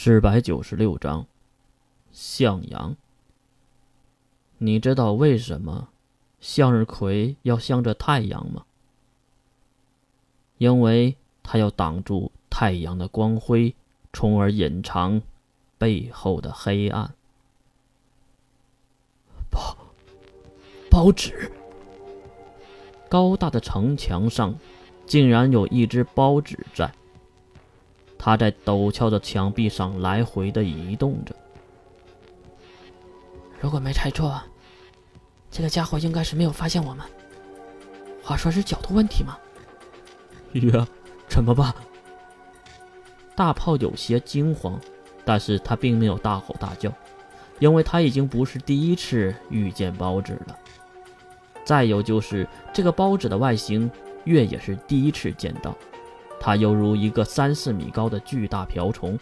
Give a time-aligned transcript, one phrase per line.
[0.00, 1.26] 四百九十六章，
[2.12, 2.94] 向阳。
[4.58, 5.88] 你知道为什么
[6.38, 8.64] 向日葵要向着太阳吗？
[10.58, 13.74] 因为它要挡住太阳的光辉，
[14.12, 15.20] 从而隐藏
[15.78, 17.12] 背后的黑暗。
[19.50, 19.76] 包
[20.88, 21.50] 报纸，
[23.08, 24.54] 高大的城墙上
[25.06, 26.88] 竟然有一只包纸在。
[28.18, 31.34] 他在陡峭的墙壁上来回的移动着。
[33.60, 34.40] 如果没猜错，
[35.50, 37.06] 这个家伙应该是没有发现我们。
[38.22, 39.38] 话说是角度问题吗？
[40.52, 40.70] 月，
[41.28, 41.72] 怎么办？
[43.34, 44.78] 大炮有些惊慌，
[45.24, 46.92] 但是他并没有大吼大叫，
[47.58, 50.58] 因为他已经不是第一次遇见包子了。
[51.64, 53.90] 再有就是这个包子的外形，
[54.24, 55.76] 月也是第一次见到。
[56.40, 59.18] 它犹如一个三四米高的巨大瓢虫，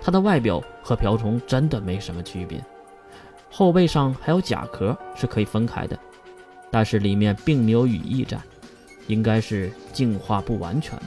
[0.00, 2.64] 它的外表和瓢虫真的没什么区别。
[3.50, 5.98] 后背上还有甲壳是可以分开的，
[6.70, 8.40] 但是里面并没有羽翼展，
[9.08, 11.06] 应该是进化不完全了。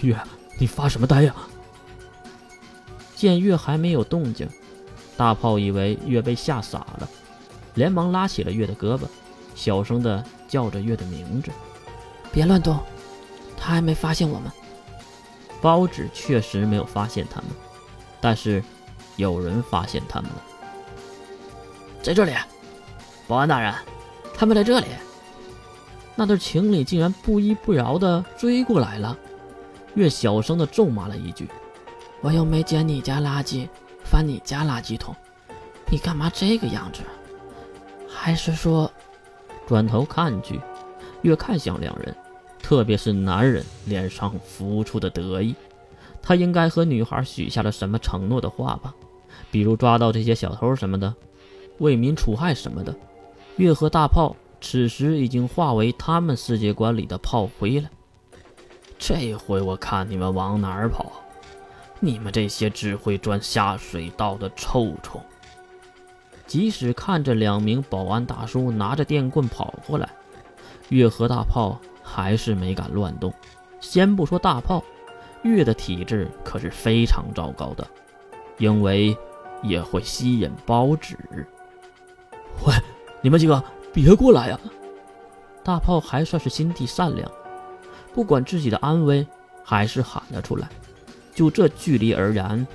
[0.00, 0.16] 月，
[0.58, 1.34] 你发什么呆呀？
[3.14, 4.48] 见月还没有动静，
[5.16, 7.08] 大炮以为月被吓傻了，
[7.74, 9.02] 连忙拉起了月的胳膊，
[9.54, 11.50] 小声的叫着月的名字
[12.32, 12.80] ：“别乱动。”
[13.64, 14.50] 他还没发现我们，
[15.60, 17.50] 包纸确实没有发现他们，
[18.20, 18.60] 但是
[19.14, 20.42] 有人发现他们了，
[22.02, 22.34] 在这里，
[23.28, 23.72] 保安大人，
[24.34, 24.86] 他们在这里。
[26.16, 29.16] 那对情侣竟然不依不饶的追过来了，
[29.94, 31.48] 月小声的咒骂了一句
[32.20, 33.68] ：“我又没捡你家垃圾，
[34.04, 35.14] 翻你家垃圾桶，
[35.88, 37.02] 你干嘛这个样子？
[38.08, 38.90] 还是说……”
[39.68, 40.60] 转头看去，
[41.22, 42.14] 越看向两人。
[42.62, 45.54] 特别是男人脸上浮出的得意，
[46.22, 48.94] 他应该和女孩许下了什么承诺的话吧？
[49.50, 51.14] 比如抓到这些小偷什么的，
[51.78, 52.94] 为民除害什么的。
[53.56, 57.90] 月和大炮此时已经化为他们世界观里的炮灰了。
[58.98, 61.12] 这回我看你们往哪儿跑！
[62.00, 65.20] 你们这些只会钻下水道的臭虫！
[66.46, 70.08] 即使看着两名保安大叔拿着电棍跑过来，
[70.88, 71.80] 月和大炮。
[72.02, 73.32] 还是没敢乱动。
[73.80, 74.82] 先不说大炮，
[75.42, 77.86] 月的体质可是非常糟糕的，
[78.58, 79.16] 因为
[79.62, 81.16] 也会吸引包纸。
[82.66, 82.74] 喂，
[83.20, 84.60] 你们几个别过来呀！
[85.64, 87.30] 大炮还算是心地善良，
[88.12, 89.26] 不管自己的安危，
[89.64, 90.68] 还是喊了出来。
[91.34, 92.66] 就这距离而言，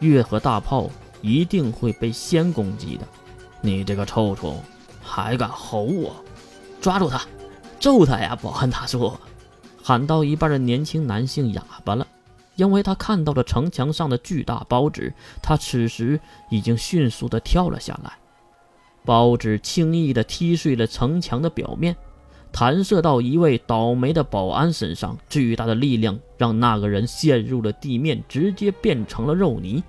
[0.00, 0.90] 月和大炮
[1.20, 3.06] 一定会被先攻击的。
[3.60, 4.62] 你这个臭虫，
[5.02, 6.14] 还敢吼我？
[6.80, 7.20] 抓住他！
[7.88, 8.38] 揍他呀！
[8.42, 9.10] 保安大叔，
[9.82, 12.06] 喊到一半的年轻男性哑巴了，
[12.54, 15.10] 因为他看到了城墙上的巨大包纸。
[15.40, 18.12] 他此时已经迅速的跳了下来，
[19.06, 21.96] 包纸轻易的踢碎了城墙的表面，
[22.52, 25.16] 弹射到一位倒霉的保安身上。
[25.30, 29.82] 巨大的力量让那个人陷入了地面，直接变成了肉泥。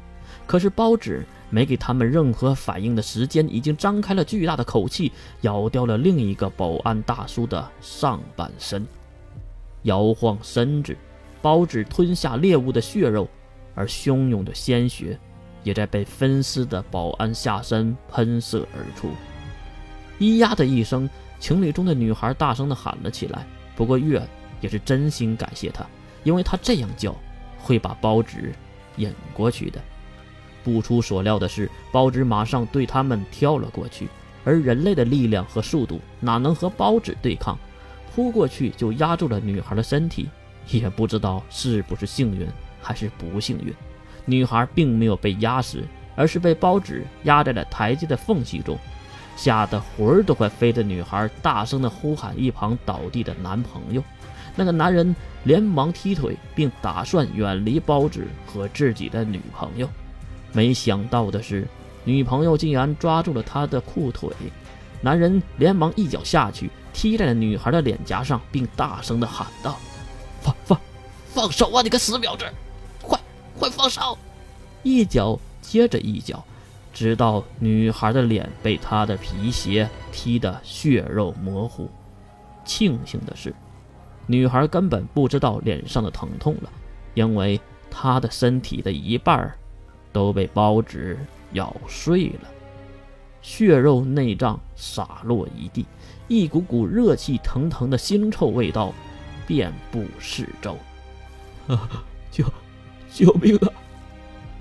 [0.47, 1.27] 可是包纸。
[1.49, 5.11] 没给他们任何反应的时间，已经张开了巨大的口气，
[5.41, 8.85] 咬掉了另一个保安大叔的上半身，
[9.83, 10.95] 摇晃身子，
[11.41, 13.27] 包纸吞下猎物的血肉，
[13.75, 15.17] 而汹涌的鲜血
[15.63, 19.09] 也在被分尸的保安下身喷射而出。
[20.19, 21.09] 咿呀的一声，
[21.39, 23.45] 情侣中的女孩大声的喊了起来。
[23.75, 24.21] 不过月
[24.59, 25.85] 也是真心感谢他，
[26.23, 27.15] 因为他这样叫
[27.57, 28.53] 会把包纸
[28.97, 29.81] 引过去的。
[30.69, 34.07] 不出所料的是，包纸马上对他们跳了过去，
[34.43, 37.57] 而人类的力量和速度哪能和包纸对抗？
[38.13, 40.29] 扑过去就压住了女孩的身体，
[40.69, 42.47] 也不知道是不是幸运
[42.81, 43.73] 还是不幸运，
[44.25, 45.83] 女孩并没有被压死，
[46.15, 48.77] 而是被包纸压在了台阶的缝隙中，
[49.35, 54.03] 吓得魂儿都快飞的女孩大声的呼喊一旁倒地的男朋友，
[54.55, 59.89] 那个男人连忙踢腿，并打算远离包纸和自己的女朋友。
[60.51, 61.67] 没想到的是，
[62.03, 64.29] 女朋友竟然抓住了他的裤腿，
[65.01, 69.77] 男人连忙一脚下去，踢在了女孩的脸颊上，并大声的喊道
[70.41, 70.79] ：“放放
[71.27, 72.45] 放手啊，你个死婊子！
[73.01, 73.19] 快
[73.57, 74.17] 快放手！”
[74.83, 76.43] 一脚接着一脚，
[76.93, 81.89] 直到女孩的脸被他的皮鞋踢得血肉模糊。
[82.65, 83.53] 庆幸的是，
[84.25, 86.69] 女孩根本不知道脸上的疼痛了，
[87.13, 87.59] 因为
[87.89, 89.53] 她的身体的一半
[90.11, 91.17] 都被包纸
[91.53, 92.49] 咬碎了，
[93.41, 95.85] 血肉内脏洒落一地，
[96.27, 98.93] 一股股热气腾腾的腥臭味道
[99.47, 100.77] 遍布四周。
[101.67, 102.03] 啊！
[102.31, 102.45] 救
[103.11, 103.69] 救命啊！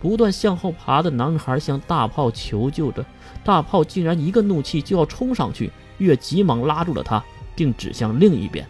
[0.00, 3.04] 不断向后爬的男孩向大炮求救着，
[3.42, 7.22] 大炮竟然一个怒气就要冲上去，月急忙拉住了他，
[7.56, 8.66] 并指向另一边。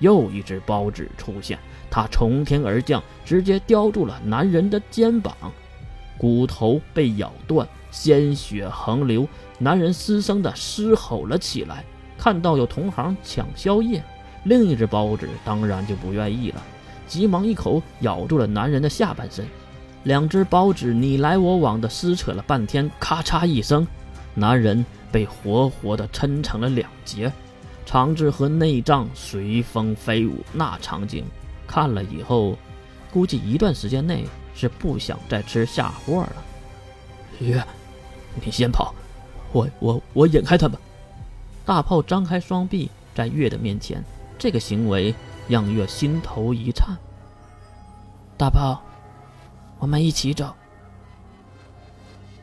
[0.00, 1.58] 又一只包纸出现，
[1.88, 5.34] 它从天而降，直接叼住了男人的肩膀，
[6.22, 9.26] 骨头被咬断，鲜血横流，
[9.58, 11.84] 男人失声的嘶吼了起来。
[12.16, 14.00] 看到有同行抢宵夜，
[14.44, 16.62] 另一只包子当然就不愿意了，
[17.08, 19.44] 急忙一口咬住了男人的下半身。
[20.04, 23.84] 两只包子你来我往的撕扯了半天，咔嚓一声，
[24.32, 27.32] 男人被活活的抻成了两截。
[27.84, 31.24] 肠子和内脏随风飞舞，那场景
[31.66, 32.56] 看了以后，
[33.12, 36.44] 估计一段时间内是不想再吃下货了。
[37.40, 37.62] 月，
[38.42, 38.94] 你先跑，
[39.52, 40.78] 我我我引开他们。
[41.64, 44.02] 大炮张开双臂在月的面前，
[44.38, 45.14] 这个行为
[45.46, 46.96] 让月心头一颤。
[48.38, 48.82] 大炮，
[49.78, 50.54] 我们一起走，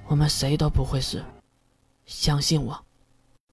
[0.08, 1.24] 我们谁都不会死，
[2.06, 2.80] 相信我。